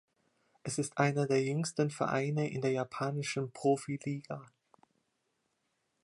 Es 0.63 0.79
ist 0.79 0.97
einer 0.97 1.27
der 1.27 1.43
jüngsten 1.43 1.91
Vereine 1.91 2.49
in 2.49 2.61
der 2.61 2.71
japanischen 2.71 3.51
Profiliga. 3.51 4.47